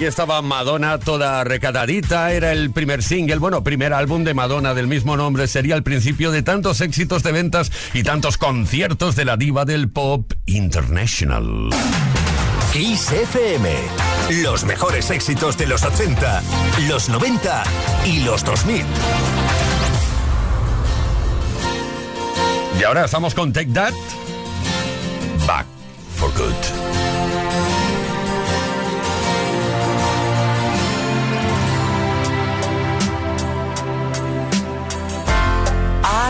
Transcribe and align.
Aquí 0.00 0.06
estaba 0.06 0.40
Madonna 0.40 0.96
toda 0.96 1.44
recadadita, 1.44 2.32
era 2.32 2.52
el 2.52 2.70
primer 2.70 3.02
single, 3.02 3.36
bueno, 3.36 3.62
primer 3.62 3.92
álbum 3.92 4.24
de 4.24 4.32
Madonna 4.32 4.72
del 4.72 4.86
mismo 4.86 5.14
nombre, 5.14 5.46
sería 5.46 5.74
el 5.74 5.82
principio 5.82 6.30
de 6.30 6.42
tantos 6.42 6.80
éxitos 6.80 7.22
de 7.22 7.32
ventas 7.32 7.70
y 7.92 8.02
tantos 8.02 8.38
conciertos 8.38 9.14
de 9.14 9.26
la 9.26 9.36
diva 9.36 9.66
del 9.66 9.90
pop 9.90 10.32
international. 10.46 11.68
Kiss 12.72 13.12
FM, 13.12 13.68
los 14.42 14.64
mejores 14.64 15.10
éxitos 15.10 15.58
de 15.58 15.66
los 15.66 15.82
80, 15.82 16.42
los 16.88 17.10
90 17.10 17.62
y 18.06 18.20
los 18.20 18.42
2000. 18.42 18.82
Y 22.80 22.84
ahora 22.84 23.04
estamos 23.04 23.34
con 23.34 23.52
Take 23.52 23.72
That, 23.72 23.92
Back 25.46 25.66
for 26.16 26.32
Good. 26.32 26.79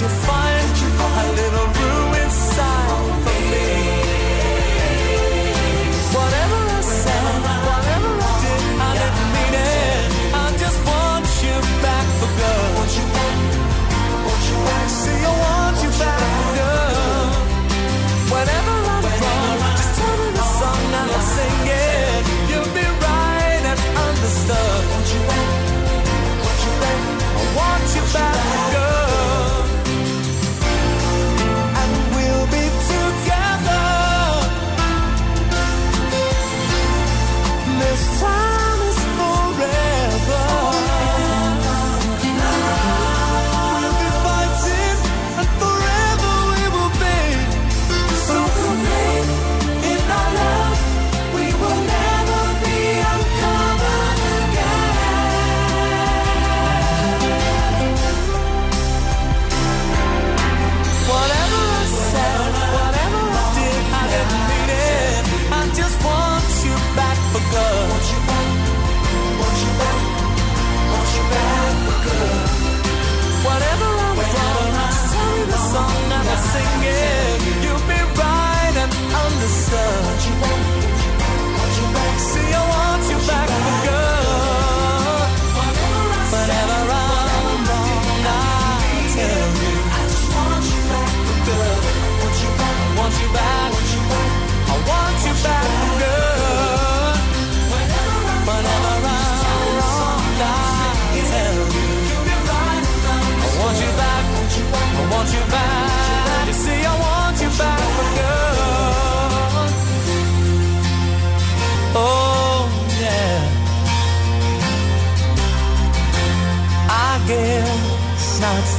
You 0.00 0.08
find 0.08 0.80
a 0.88 1.32
little 1.36 1.66
room 1.66 1.99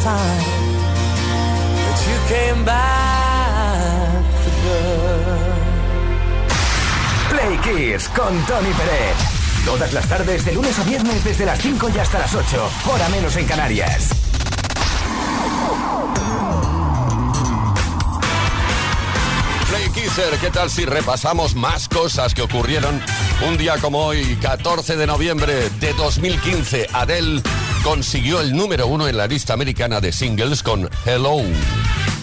guess 0.01 0.05
now 0.05 0.17
it's 0.17 0.45
time 0.45 0.45
that 1.77 1.99
you 2.07 2.17
came 2.33 2.65
back 2.65 4.23
for 4.41 4.53
good. 4.63 5.59
Play 7.29 7.57
Kiss 7.63 8.09
con 8.09 8.45
Tony 8.45 8.73
Pérez. 8.73 9.17
Todas 9.65 9.93
las 9.93 10.07
tardes, 10.07 10.45
de 10.45 10.53
lunes 10.53 10.77
a 10.79 10.83
viernes, 10.83 11.23
desde 11.23 11.45
las 11.45 11.59
5 11.59 11.89
y 11.95 11.99
hasta 11.99 12.19
las 12.19 12.33
8, 12.33 12.69
hora 12.91 13.09
menos 13.09 13.35
en 13.35 13.45
Canarias. 13.45 14.09
Play 19.69 19.89
Kisser, 19.89 20.37
¿qué 20.39 20.49
tal 20.49 20.69
si 20.69 20.85
repasamos 20.85 21.53
más 21.55 21.87
cosas 21.87 22.33
que 22.33 22.41
ocurrieron 22.41 22.99
un 23.47 23.57
día 23.57 23.77
como 23.77 24.03
hoy, 24.05 24.35
14 24.41 24.97
de 24.97 25.05
noviembre 25.05 25.69
de 25.79 25.93
2015? 25.93 26.87
Adele 26.91 27.43
consiguió 27.83 28.41
el 28.41 28.55
número 28.55 28.87
uno 28.87 29.07
en 29.07 29.17
la 29.17 29.27
lista 29.27 29.53
americana 29.53 30.01
de 30.01 30.11
singles 30.11 30.63
con 30.63 30.89
Hello. 31.05 31.41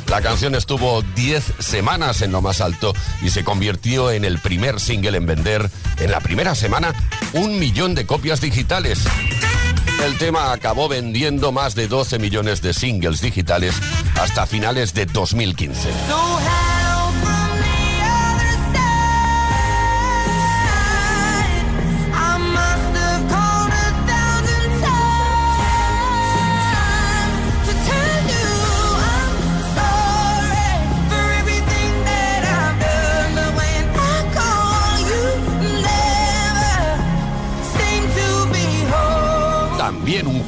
La 0.08 0.22
canción 0.22 0.54
estuvo 0.54 1.02
10 1.02 1.54
semanas 1.58 2.22
en 2.22 2.32
lo 2.32 2.40
más 2.40 2.60
alto 2.60 2.94
y 3.22 3.30
se 3.30 3.44
convirtió 3.44 4.10
en 4.10 4.24
el 4.24 4.38
primer 4.38 4.80
single 4.80 5.18
en 5.18 5.26
vender 5.26 5.70
en 5.98 6.10
la 6.10 6.20
primera 6.20 6.54
semana 6.54 6.94
un 7.34 7.58
millón 7.58 7.94
de 7.94 8.06
copias 8.06 8.40
digitales. 8.40 9.00
El 10.04 10.16
tema 10.16 10.52
acabó 10.52 10.88
vendiendo 10.88 11.52
más 11.52 11.74
de 11.74 11.88
12 11.88 12.18
millones 12.18 12.62
de 12.62 12.72
singles 12.72 13.20
digitales 13.20 13.74
hasta 14.20 14.46
finales 14.46 14.94
de 14.94 15.06
2015. 15.06 15.88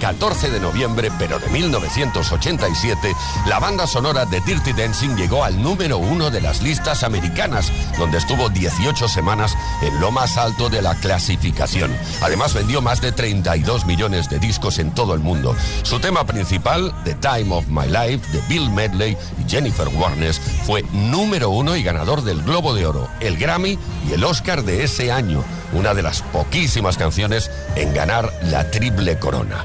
14 0.01 0.51
de 0.51 0.61
noviembre, 0.61 1.11
pero 1.19 1.39
de 1.39 1.49
1987, 1.49 3.15
la 3.47 3.61
banda 3.61 3.87
sonora 3.87 4.25
de 4.25 4.41
Dirty 4.41 4.73
Dancing 4.73 5.15
llegó 5.15 5.45
al 5.45 5.63
número 5.63 5.99
uno 5.99 6.31
de 6.31 6.41
las 6.41 6.63
listas 6.63 7.05
americanas, 7.05 7.71
donde 7.99 8.19
estuvo 8.19 8.49
18 8.49 9.09
semanas 9.09 9.55
en 9.83 10.01
lo 10.01 10.11
más 10.11 10.37
alto 10.39 10.71
de 10.71 10.83
la 10.83 10.95
clasificación. 10.97 11.95
Además, 12.23 12.55
vendió 12.55 12.81
más 12.81 13.01
de 13.01 13.13
32 13.13 13.85
millones 13.85 14.29
de 14.31 14.39
discos 14.39 14.79
en 14.79 14.93
todo 14.93 15.15
el 15.15 15.21
mundo. 15.21 15.55
Su 15.83 16.01
tema 16.01 16.25
principal, 16.25 16.95
The 17.05 17.15
Time 17.15 17.55
of 17.55 17.67
My 17.69 17.87
Life, 17.87 18.27
de 18.33 18.41
Bill 18.49 18.71
Medley 18.71 19.17
y 19.39 19.51
Jennifer 19.51 19.89
Warnes, 19.89 20.41
fue 20.65 20.83
número 20.93 21.51
uno 21.51 21.77
y 21.77 21.83
ganador 21.83 22.23
del 22.23 22.43
Globo 22.43 22.75
de 22.75 22.87
Oro, 22.87 23.09
el 23.21 23.37
Grammy 23.37 23.79
y 24.09 24.13
el 24.15 24.25
Oscar 24.25 24.65
de 24.65 24.83
ese 24.83 25.13
año. 25.13 25.45
Una 25.73 25.95
de 25.95 26.03
las 26.03 26.23
poquísimas 26.23 26.97
canciones 26.97 27.51
en 27.77 27.95
ganar 27.95 28.33
la 28.43 28.71
triple 28.71 29.19
corona. 29.19 29.65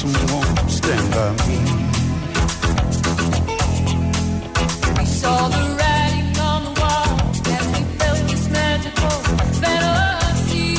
someone 0.00 0.56
to 0.56 0.68
stand 0.70 1.12
by 1.12 1.30
me. 1.46 1.58
you. 4.98 5.06
Saw 5.06 5.48
the 5.48 5.64
writing 5.78 6.32
on 6.40 6.60
the 6.68 6.72
wall, 6.80 7.12
and 7.54 7.64
we 7.74 7.82
felt 7.98 8.22
this 8.30 8.44
magical 8.48 9.16
fantasy. 9.60 10.72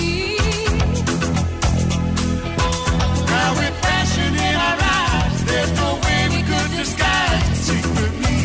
Now 3.33 3.49
with 3.59 3.75
passion 3.85 4.31
in 4.47 4.55
our 4.67 4.79
eyes, 4.97 5.37
there's 5.49 5.73
no 5.83 5.89
way 6.05 6.21
we 6.35 6.41
could 6.49 6.71
disguise 6.81 7.57
secretly. 7.69 8.41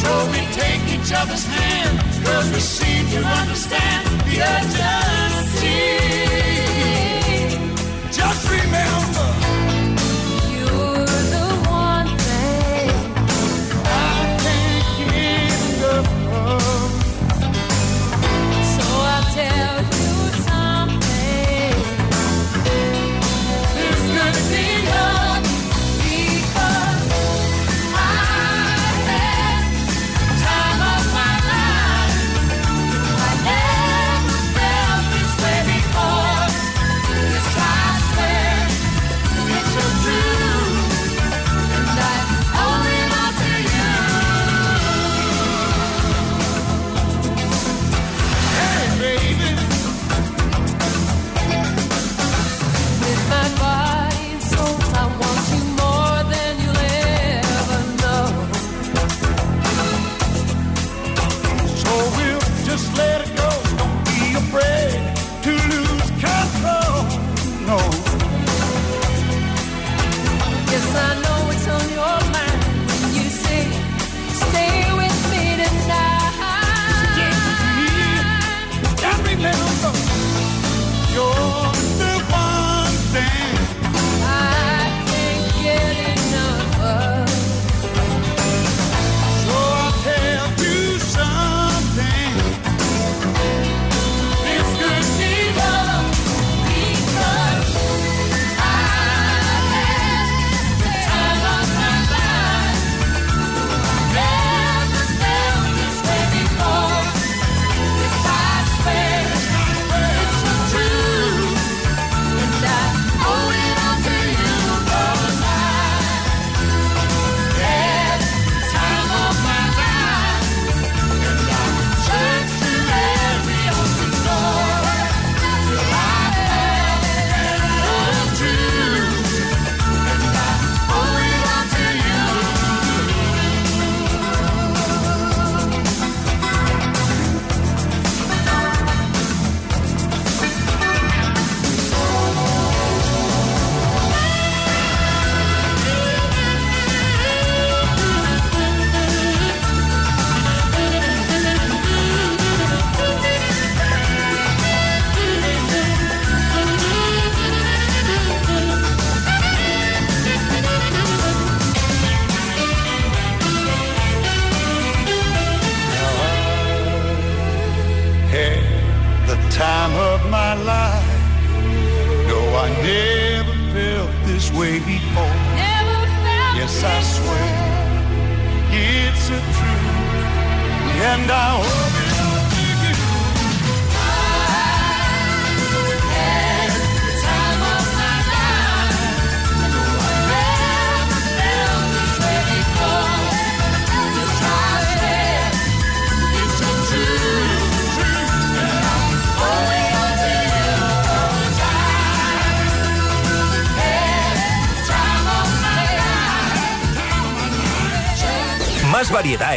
So 0.00 0.10
we 0.32 0.40
take 0.60 0.82
each 0.94 1.10
other's 1.20 1.46
hand, 1.46 1.94
cause 2.26 2.48
we 2.52 2.60
seem 2.60 3.02
to 3.14 3.20
understand 3.40 4.02
the 4.26 4.34
urgency. 4.42 4.95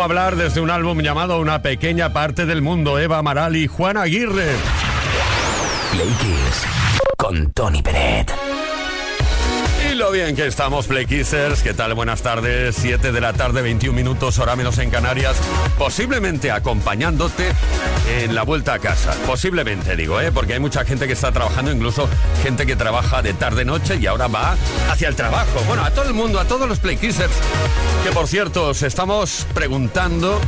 ¿Cómo 0.00 0.08
hablar 0.08 0.36
desde 0.36 0.62
un 0.62 0.70
álbum 0.70 1.00
llamado 1.00 1.38
Una 1.40 1.60
pequeña 1.60 2.10
parte 2.10 2.46
del 2.46 2.62
mundo? 2.62 2.98
Eva 2.98 3.18
Amaral 3.18 3.54
y 3.54 3.66
Juan 3.66 3.98
Aguirre. 3.98 4.56
Play 5.92 6.16
con 7.18 7.52
Tony 7.52 7.82
Peret. 7.82 8.39
Y 9.88 9.94
lo 9.94 10.10
bien 10.10 10.36
que 10.36 10.46
estamos, 10.46 10.86
Play 10.86 11.06
Kissers. 11.06 11.62
¿Qué 11.62 11.72
tal? 11.72 11.94
Buenas 11.94 12.22
tardes. 12.22 12.76
7 12.78 13.12
de 13.12 13.20
la 13.20 13.32
tarde, 13.32 13.62
21 13.62 13.96
minutos, 13.96 14.38
hora 14.38 14.54
menos 14.56 14.78
en 14.78 14.90
Canarias. 14.90 15.36
Posiblemente 15.78 16.50
acompañándote 16.50 17.44
en 18.18 18.34
la 18.34 18.42
vuelta 18.42 18.74
a 18.74 18.78
casa. 18.78 19.14
Posiblemente, 19.26 19.96
digo, 19.96 20.20
¿eh? 20.20 20.32
Porque 20.32 20.54
hay 20.54 20.60
mucha 20.60 20.84
gente 20.84 21.06
que 21.06 21.14
está 21.14 21.32
trabajando, 21.32 21.72
incluso 21.72 22.08
gente 22.42 22.66
que 22.66 22.76
trabaja 22.76 23.22
de 23.22 23.32
tarde-noche 23.32 23.96
y 23.96 24.06
ahora 24.06 24.26
va 24.26 24.56
hacia 24.90 25.08
el 25.08 25.16
trabajo. 25.16 25.62
Bueno, 25.66 25.84
a 25.84 25.90
todo 25.90 26.08
el 26.08 26.14
mundo, 26.14 26.40
a 26.40 26.44
todos 26.44 26.68
los 26.68 26.78
Play 26.78 26.96
Kissers. 26.96 27.32
Que 28.04 28.10
por 28.10 28.26
cierto, 28.26 28.68
os 28.68 28.82
estamos 28.82 29.46
preguntando 29.54 30.40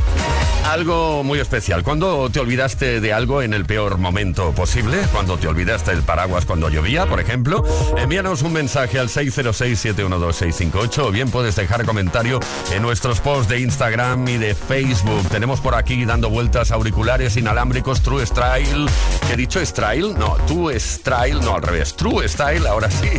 algo 0.65 1.23
muy 1.23 1.39
especial. 1.39 1.83
¿Cuándo 1.83 2.29
te 2.29 2.39
olvidaste 2.39 3.01
de 3.01 3.13
algo 3.13 3.41
en 3.41 3.53
el 3.53 3.65
peor 3.65 3.97
momento 3.97 4.51
posible? 4.53 4.97
¿Cuándo 5.11 5.37
te 5.37 5.47
olvidaste 5.47 5.91
del 5.91 6.03
paraguas 6.03 6.45
cuando 6.45 6.69
llovía, 6.69 7.05
por 7.05 7.19
ejemplo? 7.19 7.63
Envíanos 7.97 8.41
un 8.41 8.53
mensaje 8.53 8.99
al 8.99 9.09
606-712-658 9.27 10.97
o 10.99 11.11
bien 11.11 11.29
puedes 11.29 11.55
dejar 11.55 11.85
comentario 11.85 12.39
en 12.71 12.81
nuestros 12.81 13.19
posts 13.19 13.47
de 13.47 13.59
Instagram 13.59 14.27
y 14.27 14.37
de 14.37 14.55
Facebook. 14.55 15.27
Tenemos 15.29 15.59
por 15.59 15.75
aquí 15.75 16.05
dando 16.05 16.29
vueltas 16.29 16.71
auriculares 16.71 17.37
inalámbricos 17.37 18.01
True 18.01 18.25
Style. 18.25 18.87
¿Qué 19.27 19.33
he 19.33 19.37
dicho? 19.37 19.63
¿Style? 19.65 20.13
No, 20.17 20.35
True 20.47 20.79
Style, 20.79 21.41
no 21.41 21.55
al 21.55 21.61
revés. 21.61 21.95
True 21.95 22.27
Style, 22.27 22.67
ahora 22.67 22.89
sí. 22.89 23.09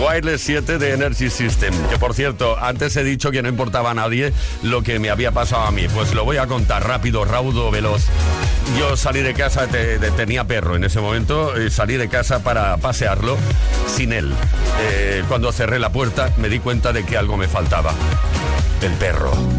Wireless 0.00 0.42
7 0.42 0.78
de 0.78 0.92
Energy 0.92 1.30
System. 1.30 1.74
Que 1.88 1.98
por 1.98 2.14
cierto, 2.14 2.56
antes 2.58 2.96
he 2.96 3.04
dicho 3.04 3.30
que 3.30 3.42
no 3.42 3.48
importaba 3.48 3.90
a 3.90 3.94
nadie 3.94 4.32
lo 4.62 4.82
que 4.82 4.98
me 4.98 5.10
había 5.10 5.32
pasado 5.32 5.62
a 5.62 5.70
mí. 5.70 5.86
Pues 5.88 6.14
lo 6.14 6.24
voy 6.24 6.36
a 6.36 6.46
contar 6.46 6.86
rápido, 6.86 7.24
raudo, 7.24 7.70
veloz. 7.70 8.02
Yo 8.78 8.96
salí 8.96 9.20
de 9.20 9.34
casa, 9.34 9.66
te, 9.66 9.98
te, 9.98 10.10
tenía 10.10 10.44
perro 10.44 10.76
en 10.76 10.84
ese 10.84 11.00
momento, 11.00 11.58
y 11.60 11.70
salí 11.70 11.96
de 11.96 12.08
casa 12.08 12.42
para 12.42 12.76
pasearlo 12.76 13.36
sin 13.86 14.12
él. 14.12 14.32
Eh, 14.80 15.24
cuando 15.28 15.52
cerré 15.52 15.78
la 15.78 15.92
puerta 15.92 16.32
me 16.38 16.48
di 16.48 16.58
cuenta 16.58 16.92
de 16.92 17.04
que 17.04 17.18
algo 17.18 17.36
me 17.36 17.48
faltaba. 17.48 17.92
El 18.80 18.92
perro. 18.94 19.57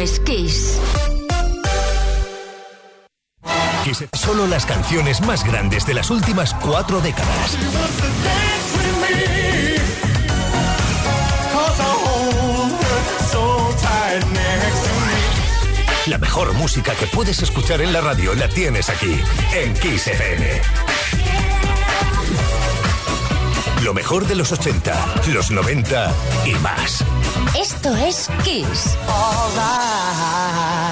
Es 0.00 0.18
Kiss. 0.20 0.80
Solo 4.12 4.46
las 4.48 4.66
canciones 4.66 5.20
más 5.20 5.44
grandes 5.44 5.86
de 5.86 5.94
las 5.94 6.10
últimas 6.10 6.52
cuatro 6.54 7.00
décadas. 7.00 7.56
La 16.06 16.18
mejor 16.18 16.54
música 16.54 16.94
que 16.94 17.06
puedes 17.06 17.42
escuchar 17.42 17.80
en 17.80 17.92
la 17.92 18.00
radio 18.00 18.34
la 18.34 18.48
tienes 18.48 18.90
aquí, 18.90 19.20
en 19.54 19.74
Kiss 19.74 20.08
FM. 20.08 20.60
Lo 23.82 23.94
mejor 23.94 24.26
de 24.26 24.34
los 24.34 24.50
80, 24.50 25.22
los 25.28 25.50
90 25.50 26.12
y 26.46 26.54
más. 26.54 27.04
Esto 27.58 27.94
es 27.96 28.28
Kiss. 28.44 28.96
Oh, 29.08 29.50
All. 29.56 30.83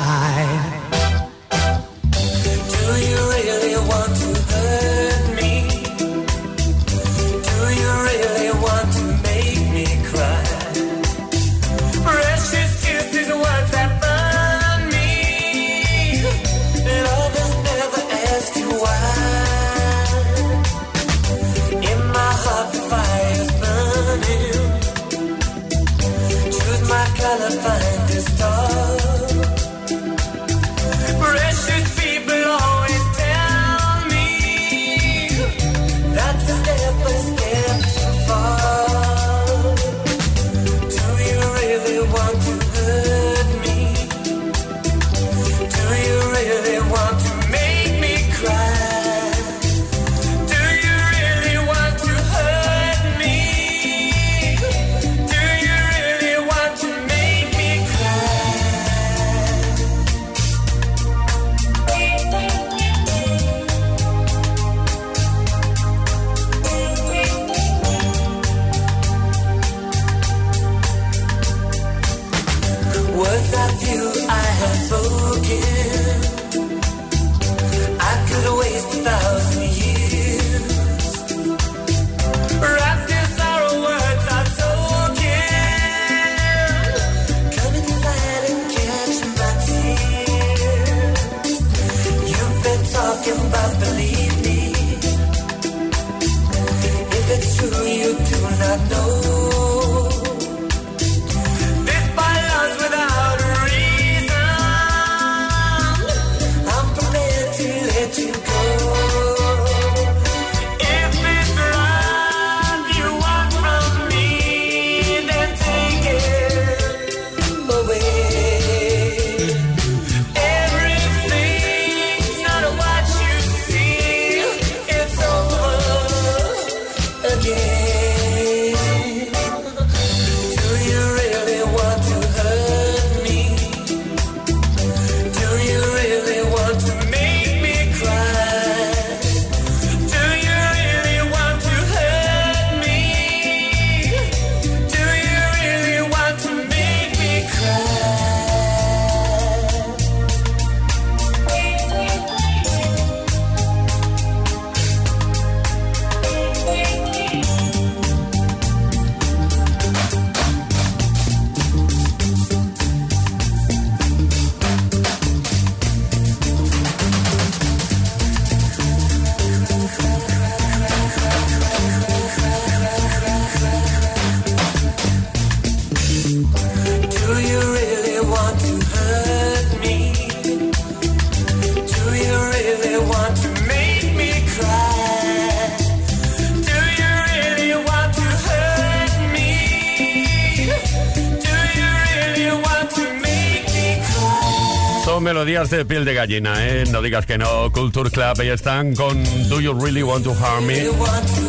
piel 195.72 196.04
de 196.04 196.12
gallina, 196.12 196.66
¿eh? 196.66 196.85
No 196.90 197.00
digas 197.00 197.24
que 197.24 197.38
no. 197.38 197.72
Culture 197.72 198.11
Club, 198.11 198.38
ahí 198.38 198.48
están 198.48 198.94
con 198.94 199.24
Do 199.48 199.58
You 199.58 199.72
Really 199.72 200.02
Want 200.02 200.24
to 200.24 200.35
Harm 200.35 200.66
Me? 200.66 200.85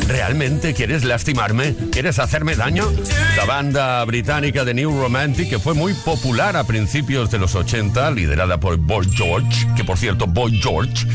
¿Realmente 0.08 0.74
quieres 0.74 1.04
lastimarme? 1.04 1.76
¿Quieres 1.92 2.20
hacerme 2.20 2.56
daño? 2.56 2.90
La 3.36 3.44
banda 3.46 4.04
británica 4.06 4.64
de 4.64 4.74
New 4.74 4.98
Romantic, 4.98 5.50
que 5.50 5.60
fue 5.60 5.74
muy 5.74 5.94
popular 5.94 6.56
a 6.56 6.64
principios 6.64 7.32
de 7.32 7.40
los 7.40 7.54
80, 7.54 8.12
liderada 8.12 8.60
por 8.60 8.78
Boy 8.78 9.10
George, 9.14 9.68
que 9.76 9.84
por 9.84 9.98
cierto, 9.98 10.26
Boy 10.26 10.58
George 10.62 11.06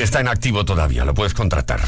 está 0.00 0.20
en 0.20 0.28
activo 0.28 0.64
todavía, 0.64 1.04
lo 1.04 1.14
puedes 1.14 1.34
contratar. 1.34 1.80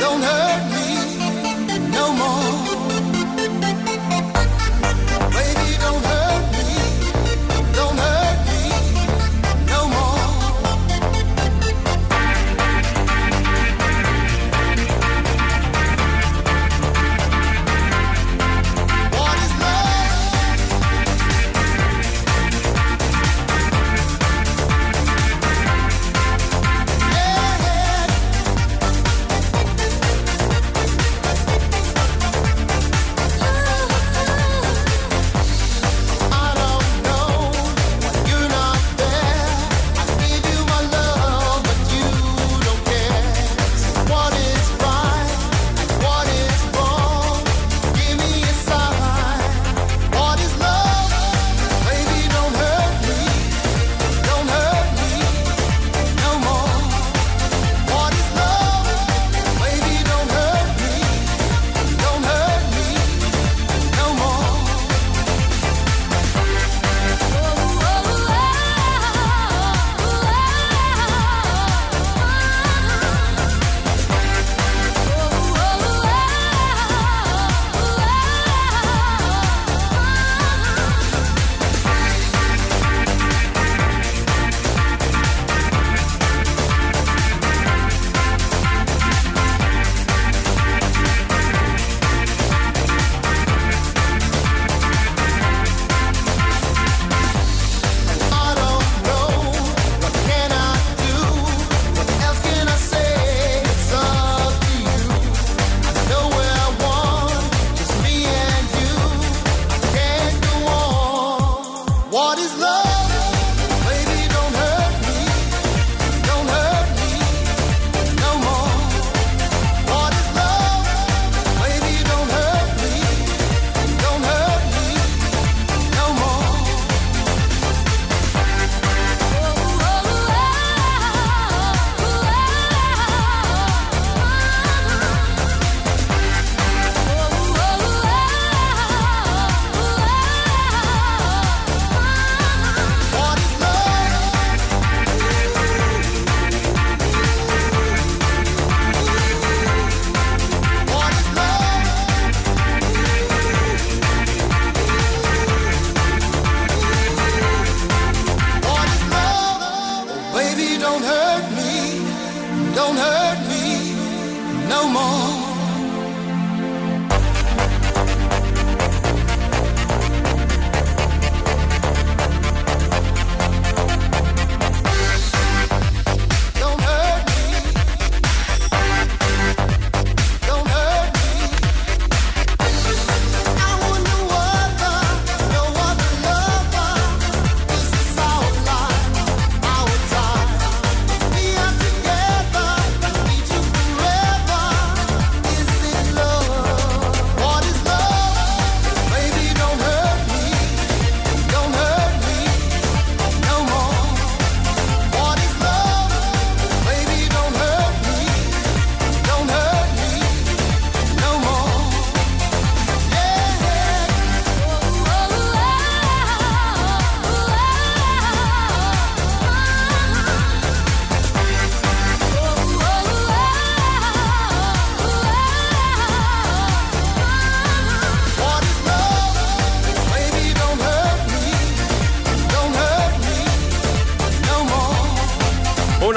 don't 0.00 0.22
hurt. 0.22 0.49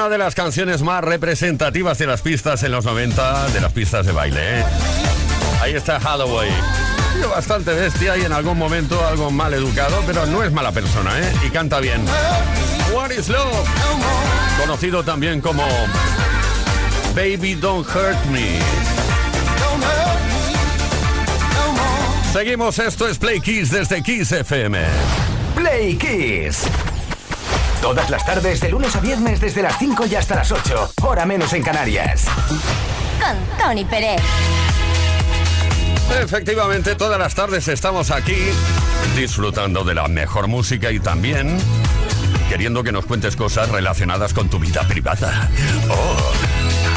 Una 0.04 0.10
de 0.10 0.18
las 0.18 0.36
canciones 0.36 0.82
más 0.82 1.02
representativas 1.02 1.98
de 1.98 2.08
las 2.08 2.22
pistas 2.22 2.62
en 2.64 2.74
los 2.74 2.84
90, 2.84 3.52
de 3.52 3.62
las 3.62 3.72
pistas 3.72 4.06
de 4.06 4.12
baile. 4.12 4.60
¿eh? 4.60 4.66
Ahí 5.62 5.76
está. 5.76 5.98
Tío 5.98 7.30
Bastante 7.30 7.74
bestia 7.74 8.18
y 8.18 8.26
en 8.26 8.34
algún 8.34 8.58
momento 8.58 9.00
algo 9.08 9.32
mal 9.32 9.54
educado, 9.54 10.04
pero 10.06 10.26
no 10.26 10.44
es 10.44 10.52
mala 10.52 10.74
persona, 10.74 11.18
¿eh? 11.18 11.34
Y 11.48 11.52
canta 11.52 11.80
bien. 11.80 12.04
What 12.94 13.12
is 13.12 13.30
Love? 13.30 13.66
Conocido 14.60 15.06
también 15.06 15.40
como 15.40 15.64
Baby 17.16 17.56
Don't 17.56 17.88
Hurt 17.88 18.26
Me. 18.26 18.60
Seguimos, 22.34 22.78
esto 22.78 23.08
es 23.08 23.18
Play 23.18 23.40
Kiss 23.40 23.72
desde 23.72 24.04
Kiss 24.04 24.34
FM. 24.34 24.80
Play 25.56 25.96
Kiss. 25.96 26.68
Todas 27.84 28.10
las 28.10 28.26
tardes, 28.26 28.62
de 28.62 28.70
lunes 28.70 28.96
a 28.96 29.02
viernes, 29.02 29.42
desde 29.42 29.62
las 29.62 29.78
5 29.78 30.06
y 30.06 30.16
hasta 30.16 30.36
las 30.36 30.50
8. 30.54 30.94
Hora 31.02 31.26
menos 31.26 31.52
en 31.52 31.62
Canarias. 31.62 32.28
Con 33.20 33.58
Tony 33.58 33.84
Pérez. 33.84 34.22
Efectivamente, 36.22 36.96
todas 36.96 37.20
las 37.20 37.36
tardes 37.36 37.68
estamos 37.68 38.10
aquí 38.10 38.38
disfrutando 39.18 39.84
de 39.84 39.96
la 39.96 40.08
mejor 40.08 40.48
música 40.48 40.94
y 40.94 41.02
también 41.02 41.58
queriendo 42.48 42.86
que 42.86 42.94
nos 42.94 43.06
cuentes 43.06 43.36
cosas 43.36 43.68
relacionadas 43.68 44.34
con 44.34 44.48
tu 44.48 44.60
vida 44.60 44.88
privada. 44.88 45.50
Oh, 45.90 46.32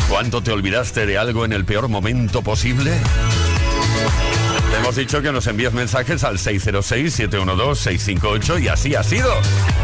¿cuánto 0.08 0.40
te 0.40 0.52
olvidaste 0.52 1.04
de 1.04 1.18
algo 1.18 1.44
en 1.44 1.52
el 1.52 1.64
peor 1.64 1.88
momento 1.88 2.42
posible? 2.42 2.92
Hemos 4.86 4.94
dicho 4.94 5.20
que 5.20 5.32
nos 5.32 5.44
envíes 5.48 5.72
mensajes 5.72 6.22
al 6.22 6.38
606-712-658 6.38 8.62
y 8.62 8.68
así 8.68 8.94
ha 8.94 9.02
sido. 9.02 9.34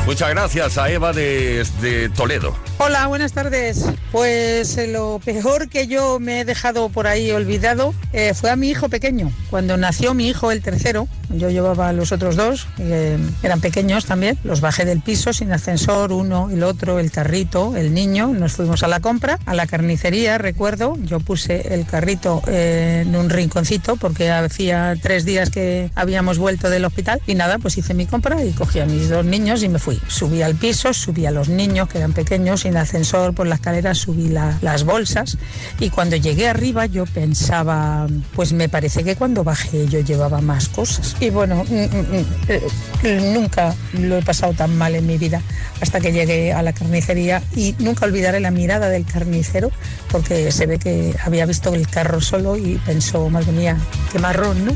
Muchas 0.07 0.31
gracias 0.31 0.79
a 0.79 0.93
Eva 0.93 1.13
de, 1.13 1.67
de 1.81 2.09
Toledo. 2.09 2.55
Hola, 2.85 3.07
buenas 3.07 3.33
tardes. 3.33 3.87
Pues 4.11 4.77
eh, 4.77 4.89
lo 4.89 5.21
peor 5.25 5.69
que 5.69 5.87
yo 5.87 6.19
me 6.19 6.41
he 6.41 6.45
dejado 6.45 6.89
por 6.89 7.07
ahí 7.07 7.31
olvidado 7.31 7.95
eh, 8.13 8.35
fue 8.35 8.51
a 8.51 8.57
mi 8.57 8.71
hijo 8.71 8.89
pequeño. 8.89 9.31
Cuando 9.51 9.77
nació 9.77 10.15
mi 10.15 10.27
hijo, 10.27 10.51
el 10.51 10.63
tercero, 10.63 11.07
yo 11.37 11.51
llevaba 11.51 11.89
a 11.89 11.93
los 11.93 12.13
otros 12.13 12.37
dos, 12.37 12.67
eh, 12.79 13.19
eran 13.43 13.61
pequeños 13.61 14.05
también, 14.05 14.39
los 14.45 14.61
bajé 14.61 14.85
del 14.85 15.01
piso 15.01 15.33
sin 15.33 15.53
ascensor, 15.53 16.13
uno, 16.13 16.51
el 16.51 16.63
otro, 16.63 16.99
el 16.99 17.11
carrito, 17.11 17.77
el 17.77 17.95
niño, 17.95 18.29
nos 18.29 18.53
fuimos 18.53 18.83
a 18.83 18.89
la 18.89 19.01
compra, 19.01 19.39
a 19.47 19.55
la 19.55 19.67
carnicería, 19.67 20.39
recuerdo, 20.39 20.97
yo 21.03 21.21
puse 21.21 21.75
el 21.75 21.87
carrito 21.87 22.43
eh, 22.47 23.05
en 23.07 23.17
un 23.17 23.31
rinconcito 23.31 23.97
porque 23.97 24.31
hacía 24.31 24.95
tres 25.01 25.25
días 25.25 25.51
que 25.51 25.91
habíamos 25.95 26.39
vuelto 26.39 26.71
del 26.71 26.85
hospital 26.85 27.21
y 27.27 27.35
nada, 27.35 27.59
pues 27.59 27.79
hice 27.79 27.95
mi 27.95 28.07
compra 28.07 28.45
y 28.45 28.53
cogí 28.53 28.81
a 28.81 28.87
mis 28.87 29.09
dos 29.09 29.25
niños 29.25 29.63
y 29.63 29.69
me 29.69 29.79
fui. 29.79 30.01
Subí 30.09 30.43
al 30.43 30.55
piso, 30.57 30.93
subí 30.93 31.27
a 31.27 31.31
los 31.31 31.49
niños 31.49 31.89
que 31.89 31.99
eran 31.99 32.13
pequeños, 32.13 32.65
sin 32.73 32.79
ascensor, 32.79 33.35
por 33.35 33.47
la 33.47 33.57
escalera 33.57 33.95
subí 33.95 34.29
la- 34.29 34.57
las 34.63 34.85
bolsas 34.85 35.37
y 35.79 35.91
cuando 35.91 36.17
llegué 36.17 36.49
arriba 36.49 36.87
yo 36.87 37.05
pensaba, 37.05 38.07
pues 38.35 38.55
me 38.55 38.69
parece 38.71 39.05
que 39.05 39.15
cuando 39.15 39.45
bajé 39.45 39.87
yo 39.89 40.01
llevaba 40.01 40.41
más 40.41 40.69
cosas. 40.71 41.15
Y 41.21 41.29
bueno, 41.29 41.65
mm, 41.69 41.75
mm, 41.75 42.01
mm, 42.01 42.27
eh, 42.49 43.33
nunca 43.35 43.75
lo 43.93 44.17
he 44.17 44.23
pasado 44.23 44.55
tan 44.55 44.77
mal 44.79 44.95
en 44.95 45.07
mi 45.07 45.19
vida 45.19 45.43
hasta 45.83 46.01
que 46.01 46.13
llegué 46.13 46.53
a 46.55 46.63
la 46.63 46.73
carnicería 46.73 47.43
y 47.55 47.75
nunca 47.79 48.07
olvidaré 48.07 48.41
la 48.41 48.51
mirada 48.51 48.89
del 48.89 49.05
carnicero 49.05 49.71
porque 50.11 50.51
se 50.51 50.65
ve 50.67 50.79
que 50.79 51.15
había 51.25 51.45
visto 51.45 51.75
el 51.75 51.87
carro 51.89 52.21
solo 52.23 52.57
y 52.57 52.77
pensó, 52.87 53.29
madre 53.29 53.53
mía, 53.53 53.77
qué 54.11 54.19
marrón, 54.19 54.65
¿no? 54.65 54.73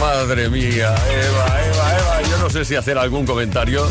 Madre 0.00 0.48
mía, 0.48 0.92
Eva, 0.94 1.60
Eva, 1.64 1.98
Eva, 1.98 2.28
yo 2.28 2.38
no 2.38 2.50
sé 2.50 2.64
si 2.64 2.74
hacer 2.74 2.98
algún 2.98 3.24
comentario. 3.24 3.86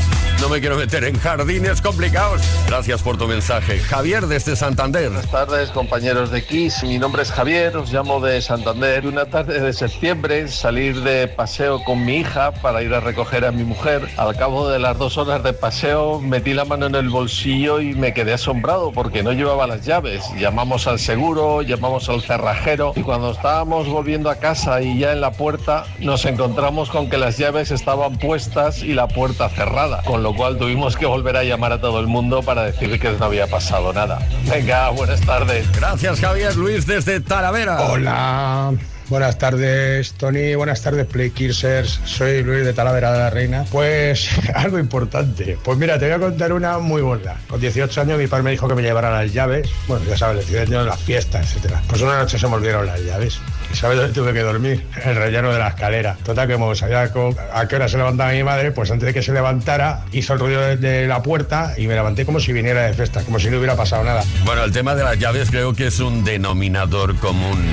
No 0.45 0.51
me 0.51 0.59
quiero 0.59 0.77
meter 0.77 1.03
en 1.05 1.17
jardines 1.17 1.81
complicados. 1.81 2.43
Gracias 2.67 3.01
por 3.01 3.17
tu 3.17 3.27
mensaje. 3.27 3.79
Javier 3.79 4.27
desde 4.27 4.55
Santander. 4.55 5.09
Buenas 5.09 5.31
tardes, 5.31 5.71
compañeros 5.71 6.29
de 6.29 6.45
Kiss. 6.45 6.83
Mi 6.83 6.99
nombre 6.99 7.23
es 7.23 7.31
Javier, 7.31 7.75
os 7.75 7.91
llamo 7.91 8.19
de 8.19 8.39
Santander. 8.43 9.07
Una 9.07 9.25
tarde 9.25 9.59
de 9.59 9.73
septiembre 9.73 10.47
salir 10.47 11.01
de 11.01 11.27
paseo 11.27 11.83
con 11.83 12.05
mi 12.05 12.17
hija 12.17 12.51
para 12.51 12.83
ir 12.83 12.93
a 12.93 12.99
recoger 12.99 13.43
a 13.43 13.51
mi 13.51 13.63
mujer. 13.63 14.07
Al 14.17 14.37
cabo 14.37 14.69
de 14.69 14.77
las 14.77 14.99
dos 14.99 15.17
horas 15.17 15.41
de 15.41 15.53
paseo 15.53 16.19
metí 16.19 16.53
la 16.53 16.63
mano 16.63 16.85
en 16.85 16.93
el 16.93 17.09
bolsillo 17.09 17.81
y 17.81 17.95
me 17.95 18.13
quedé 18.13 18.33
asombrado 18.33 18.91
porque 18.91 19.23
no 19.23 19.31
llevaba 19.31 19.65
las 19.65 19.83
llaves. 19.83 20.23
Llamamos 20.37 20.85
al 20.85 20.99
seguro, 20.99 21.63
llamamos 21.63 22.07
al 22.07 22.21
cerrajero 22.21 22.93
y 22.95 23.01
cuando 23.01 23.31
estábamos 23.31 23.89
volviendo 23.89 24.29
a 24.29 24.35
casa 24.35 24.79
y 24.83 24.99
ya 24.99 25.11
en 25.11 25.21
la 25.21 25.31
puerta 25.31 25.87
nos 25.97 26.23
encontramos 26.25 26.91
con 26.91 27.09
que 27.09 27.17
las 27.17 27.39
llaves 27.39 27.71
estaban 27.71 28.19
puestas 28.19 28.83
y 28.83 28.93
la 28.93 29.07
puerta 29.07 29.49
cerrada. 29.49 30.03
Con 30.03 30.21
lo 30.21 30.34
cual 30.35 30.57
tuvimos 30.57 30.95
que 30.95 31.05
volver 31.05 31.37
a 31.37 31.43
llamar 31.43 31.71
a 31.71 31.81
todo 31.81 31.99
el 31.99 32.07
mundo 32.07 32.43
para 32.43 32.63
decir 32.63 32.99
que 32.99 33.11
no 33.11 33.25
había 33.25 33.47
pasado 33.47 33.93
nada. 33.93 34.19
Venga, 34.49 34.89
buenas 34.89 35.21
tardes. 35.21 35.71
Gracias, 35.71 36.19
Javier 36.19 36.55
Luis 36.55 36.85
desde 36.85 37.19
Talavera. 37.19 37.81
Hola, 37.81 38.73
buenas 39.09 39.37
tardes 39.37 40.13
Tony, 40.13 40.55
buenas 40.55 40.81
tardes 40.81 41.05
Playkissers, 41.05 41.99
soy 42.05 42.43
Luis 42.43 42.65
de 42.65 42.73
Talavera 42.73 43.11
de 43.11 43.19
la 43.19 43.29
Reina. 43.29 43.65
Pues 43.71 44.29
algo 44.55 44.79
importante, 44.79 45.57
pues 45.63 45.77
mira, 45.77 45.99
te 45.99 46.05
voy 46.05 46.15
a 46.15 46.19
contar 46.19 46.53
una 46.53 46.79
muy 46.79 47.01
buena. 47.01 47.35
Con 47.47 47.59
18 47.59 48.01
años 48.01 48.19
mi 48.19 48.27
padre 48.27 48.43
me 48.43 48.51
dijo 48.51 48.67
que 48.67 48.75
me 48.75 48.81
llevara 48.81 49.11
las 49.11 49.33
llaves, 49.33 49.69
bueno, 49.87 50.05
ya 50.05 50.17
sabes, 50.17 50.39
el 50.39 50.45
ciudadano 50.45 50.85
las 50.85 50.99
fiestas, 50.99 51.45
etcétera. 51.51 51.81
Pues 51.87 52.01
una 52.01 52.17
noche 52.17 52.37
se 52.37 52.47
me 52.47 52.55
olvidaron 52.55 52.85
las 52.85 53.01
llaves. 53.01 53.39
¿Y 53.71 53.75
sabes 53.75 53.97
dónde 53.97 54.13
tuve 54.13 54.33
que 54.33 54.41
dormir? 54.41 54.85
En 55.03 55.09
el 55.11 55.15
relleno 55.15 55.51
de 55.51 55.59
la 55.59 55.69
escalera. 55.69 56.17
Total, 56.23 56.47
que 56.47 56.53
como 56.53 56.75
sabía 56.75 57.01
a 57.03 57.67
qué 57.67 57.75
hora 57.75 57.87
se 57.87 57.97
levantaba 57.97 58.31
mi 58.31 58.43
madre, 58.43 58.71
pues 58.71 58.91
antes 58.91 59.07
de 59.07 59.13
que 59.13 59.21
se 59.21 59.31
levantara, 59.31 60.05
hizo 60.11 60.33
el 60.33 60.39
ruido 60.39 60.61
de 60.75 61.07
la 61.07 61.21
puerta 61.21 61.73
y 61.77 61.87
me 61.87 61.95
levanté 61.95 62.25
como 62.25 62.39
si 62.39 62.53
viniera 62.53 62.83
de 62.83 62.93
fiesta, 62.93 63.21
como 63.23 63.39
si 63.39 63.49
no 63.49 63.57
hubiera 63.57 63.75
pasado 63.75 64.03
nada. 64.03 64.23
Bueno, 64.45 64.63
el 64.63 64.71
tema 64.71 64.95
de 64.95 65.03
las 65.03 65.17
llaves 65.19 65.49
creo 65.49 65.73
que 65.73 65.87
es 65.87 65.99
un 65.99 66.23
denominador 66.23 67.15
común. 67.17 67.65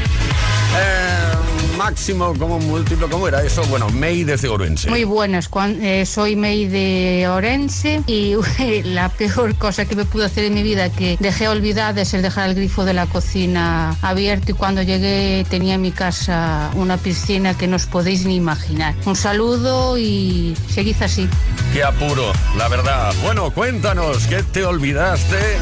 Eh, 0.74 1.76
máximo 1.76 2.32
como 2.38 2.58
múltiplo, 2.60 3.10
¿cómo 3.10 3.28
era 3.28 3.42
eso? 3.42 3.62
Bueno, 3.64 3.88
May 3.90 4.24
desde 4.24 4.48
Orense. 4.48 4.88
Muy 4.88 5.04
buenas, 5.04 5.48
Juan. 5.48 5.78
Eh, 5.82 6.06
soy 6.06 6.36
May 6.36 6.66
de 6.66 7.26
Orense 7.28 8.02
y 8.06 8.36
la 8.84 9.08
peor 9.08 9.56
cosa 9.56 9.84
que 9.84 9.96
me 9.96 10.04
pudo 10.04 10.24
hacer 10.24 10.44
en 10.44 10.54
mi 10.54 10.62
vida 10.62 10.90
que 10.90 11.16
dejé 11.18 11.48
olvidada 11.48 12.02
es 12.02 12.14
el 12.14 12.22
dejar 12.22 12.50
el 12.50 12.54
grifo 12.54 12.84
de 12.84 12.94
la 12.94 13.06
cocina 13.06 13.96
abierto 14.00 14.52
y 14.52 14.54
cuando 14.54 14.82
llegué 14.82 15.44
tenía 15.50 15.74
en 15.74 15.82
mi 15.82 15.92
casa 15.92 16.70
una 16.74 16.96
piscina 16.96 17.54
que 17.54 17.66
no 17.66 17.76
os 17.76 17.86
podéis 17.86 18.24
ni 18.24 18.36
imaginar. 18.36 18.94
Un 19.04 19.16
saludo 19.16 19.98
y 19.98 20.56
seguid 20.68 21.02
así. 21.02 21.28
Qué 21.72 21.82
apuro, 21.82 22.32
la 22.56 22.68
verdad. 22.68 23.12
Bueno, 23.22 23.50
cuéntanos, 23.50 24.26
¿qué 24.26 24.42
te 24.42 24.64
olvidaste 24.64 25.58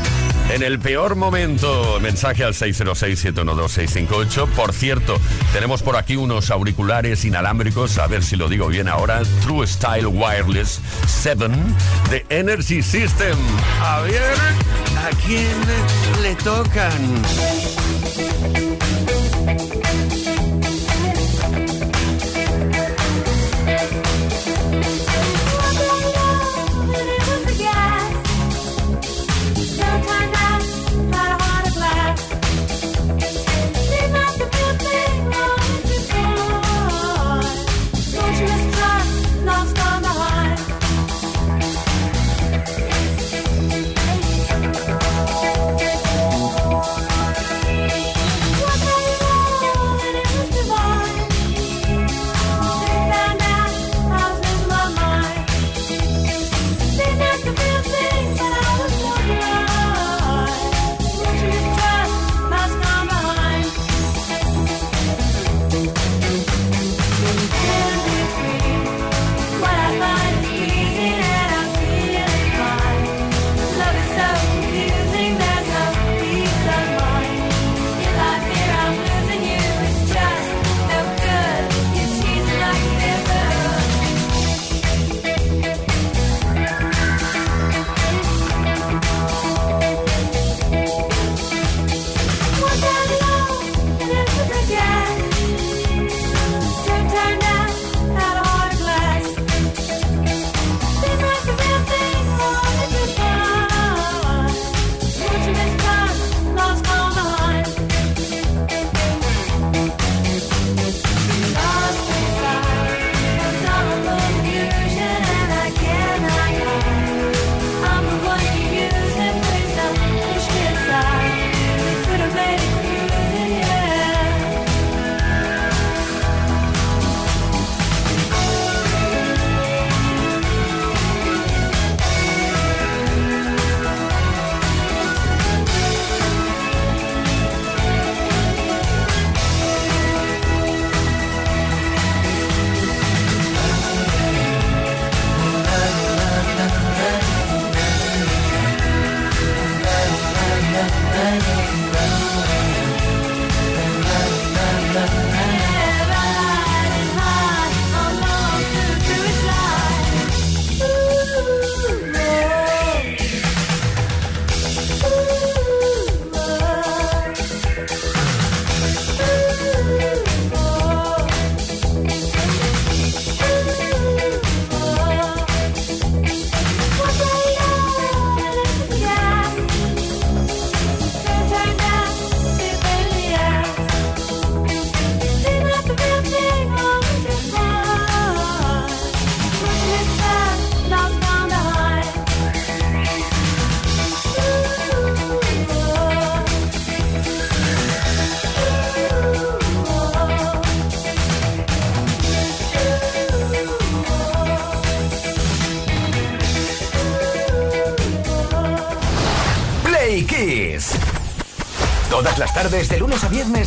en 0.54 0.62
el 0.62 0.78
peor 0.78 1.16
momento? 1.16 1.98
Mensaje 2.00 2.44
al 2.44 2.54
606-712-658. 2.54 4.48
Por 4.48 4.72
cierto, 4.72 5.18
tenemos 5.52 5.82
por 5.82 5.96
aquí 5.96 6.16
unos 6.16 6.50
auriculares 6.50 7.24
inalámbricos, 7.24 7.98
a 7.98 8.06
ver 8.06 8.22
si 8.22 8.36
lo 8.36 8.48
digo 8.48 8.68
bien 8.68 8.88
ahora. 8.88 9.22
True 9.42 9.66
Style 9.66 10.06
Wireless 10.06 10.80
7 11.06 11.48
de 12.10 12.24
Energy 12.28 12.82
System. 12.82 13.36
A 13.82 14.00
ver, 14.00 14.34
¿a 14.98 15.10
quién 15.24 15.56
le 16.22 16.34
tocan? 16.36 16.90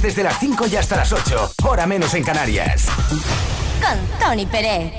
Desde 0.04 0.22
las 0.22 0.38
5 0.38 0.68
y 0.68 0.76
hasta 0.76 0.98
las 0.98 1.14
8. 1.14 1.54
Hora 1.64 1.88
menos 1.88 2.14
en 2.14 2.26
Canarias. 2.26 2.88
Con 3.82 4.20
Tony 4.20 4.46
Pérez. 4.46 4.92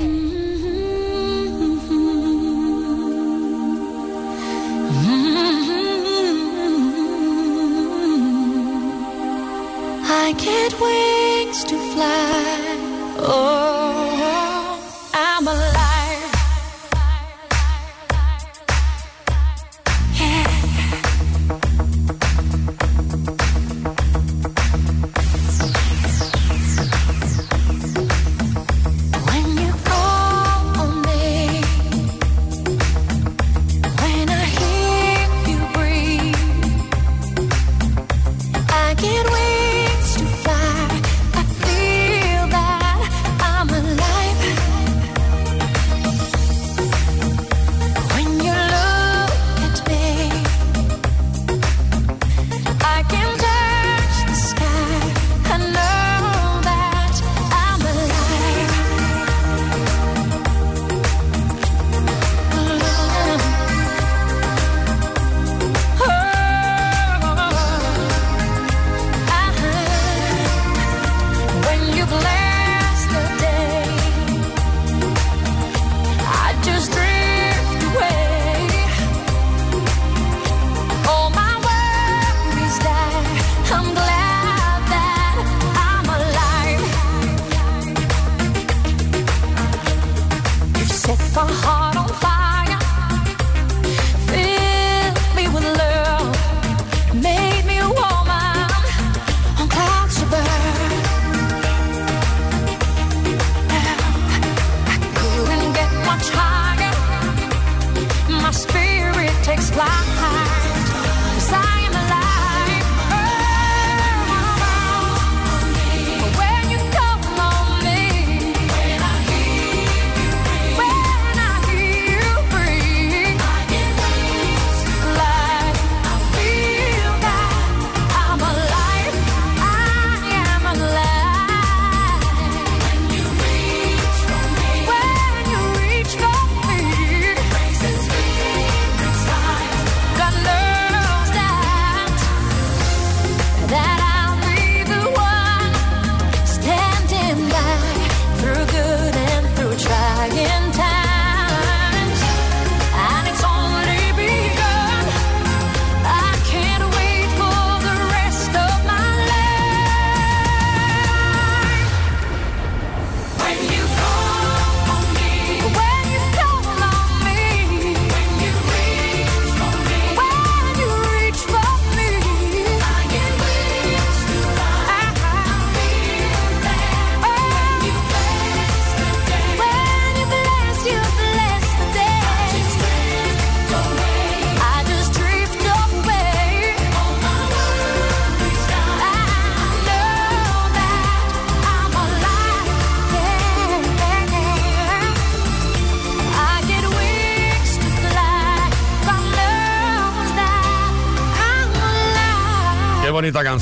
I 10.06 10.32
get 10.38 10.72
wings 10.80 11.64
to 11.64 11.76
fly. 11.92 12.78
Oh, 13.18 13.53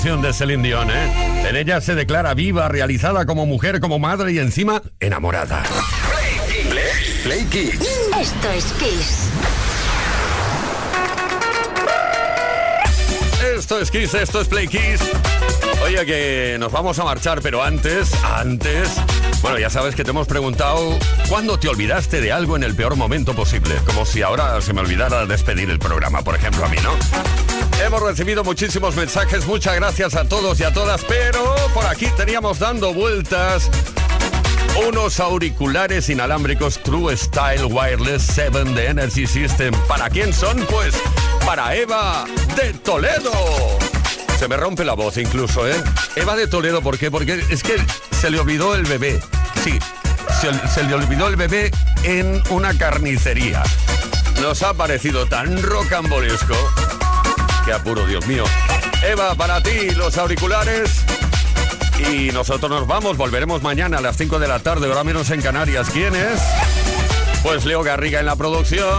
canción 0.02 0.20
de 0.20 0.32
Celine 0.32 0.64
Dion, 0.64 0.90
¿eh? 0.90 1.48
En 1.48 1.54
ella 1.54 1.80
se 1.80 1.94
declara 1.94 2.34
viva, 2.34 2.66
realizada 2.66 3.24
como 3.24 3.46
mujer, 3.46 3.78
como 3.78 4.00
madre 4.00 4.32
y 4.32 4.40
encima 4.40 4.82
enamorada. 4.98 5.62
Play 7.22 7.44
Kids. 7.44 7.86
Esto 8.20 8.50
es 8.50 8.64
Kiss. 8.72 9.28
Esto 13.56 13.78
es 13.78 13.90
Kiss, 13.92 14.14
esto 14.14 14.40
es 14.40 14.48
Play 14.48 14.66
Kiss. 14.66 15.02
Oye, 15.84 16.04
que 16.04 16.56
nos 16.58 16.72
vamos 16.72 16.98
a 16.98 17.04
marchar, 17.04 17.40
pero 17.40 17.62
antes, 17.62 18.12
antes, 18.24 18.96
bueno, 19.40 19.60
ya 19.60 19.70
sabes 19.70 19.94
que 19.94 20.02
te 20.02 20.10
hemos 20.10 20.26
preguntado 20.26 20.98
cuándo 21.28 21.60
te 21.60 21.68
olvidaste 21.68 22.20
de 22.20 22.32
algo 22.32 22.56
en 22.56 22.64
el 22.64 22.74
peor 22.74 22.96
momento 22.96 23.34
posible. 23.34 23.76
Como 23.86 24.04
si 24.04 24.22
ahora 24.22 24.60
se 24.62 24.72
me 24.72 24.80
olvidara 24.80 25.26
despedir 25.26 25.70
el 25.70 25.78
programa, 25.78 26.22
por 26.22 26.34
ejemplo, 26.34 26.64
a 26.64 26.68
mí, 26.68 26.78
¿no? 26.82 26.90
Hemos 27.84 28.00
recibido 28.00 28.44
muchísimos 28.44 28.94
mensajes, 28.94 29.44
muchas 29.44 29.74
gracias 29.74 30.14
a 30.14 30.24
todos 30.24 30.60
y 30.60 30.62
a 30.62 30.72
todas, 30.72 31.04
pero 31.04 31.56
por 31.74 31.84
aquí 31.84 32.06
teníamos 32.16 32.60
dando 32.60 32.94
vueltas 32.94 33.68
unos 34.86 35.18
auriculares 35.18 36.08
inalámbricos 36.08 36.80
True 36.84 37.16
Style 37.16 37.64
Wireless 37.64 38.22
7 38.34 38.64
de 38.64 38.86
Energy 38.86 39.26
System. 39.26 39.74
¿Para 39.88 40.08
quién 40.10 40.32
son? 40.32 40.60
Pues 40.66 40.94
para 41.44 41.74
Eva 41.74 42.24
de 42.56 42.72
Toledo. 42.72 43.32
Se 44.38 44.46
me 44.46 44.56
rompe 44.56 44.84
la 44.84 44.94
voz 44.94 45.16
incluso, 45.16 45.68
¿eh? 45.68 45.74
Eva 46.14 46.36
de 46.36 46.46
Toledo, 46.46 46.82
¿por 46.82 46.98
qué? 46.98 47.10
Porque 47.10 47.44
es 47.50 47.64
que 47.64 47.76
se 48.20 48.30
le 48.30 48.38
olvidó 48.38 48.76
el 48.76 48.84
bebé. 48.84 49.20
Sí, 49.64 49.76
se, 50.40 50.68
se 50.68 50.84
le 50.84 50.94
olvidó 50.94 51.26
el 51.26 51.34
bebé 51.34 51.72
en 52.04 52.40
una 52.50 52.78
carnicería. 52.78 53.64
Nos 54.40 54.62
ha 54.62 54.72
parecido 54.72 55.26
tan 55.26 55.60
rocambolesco. 55.60 56.54
Qué 57.64 57.72
apuro, 57.72 58.06
Dios 58.06 58.26
mío. 58.26 58.44
Eva, 59.02 59.34
para 59.34 59.62
ti 59.62 59.90
los 59.96 60.18
auriculares. 60.18 61.04
Y 62.10 62.30
nosotros 62.32 62.70
nos 62.70 62.86
vamos, 62.86 63.16
volveremos 63.16 63.62
mañana 63.62 63.98
a 63.98 64.00
las 64.00 64.16
5 64.16 64.38
de 64.38 64.48
la 64.48 64.58
tarde, 64.58 64.88
ahora 64.88 65.04
menos 65.04 65.30
en 65.30 65.40
Canarias. 65.40 65.88
¿Quién 65.92 66.14
es? 66.16 66.40
Pues 67.42 67.64
Leo 67.64 67.82
Garriga 67.82 68.20
en 68.20 68.26
la 68.26 68.36
producción. 68.36 68.98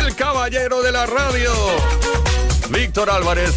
El 0.00 0.14
caballero 0.14 0.82
de 0.82 0.92
la 0.92 1.06
radio, 1.06 1.52
Víctor 2.70 3.10
Álvarez. 3.10 3.56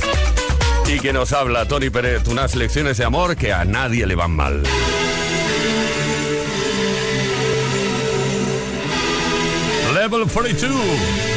Y 0.88 0.99
que 0.99 1.14
nos 1.14 1.34
habla, 1.34 1.68
Tony 1.68 1.89
Pérez, 1.89 2.28
unas 2.28 2.55
lecciones 2.55 2.97
de 2.97 3.05
amor 3.05 3.36
que 3.36 3.53
a 3.53 3.66
nadie 3.66 4.08
le 4.08 4.16
van 4.16 4.32
mal. 4.32 4.64
Level 10.08 10.26
42. 10.26 11.37